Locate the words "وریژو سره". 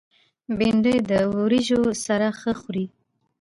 1.37-2.27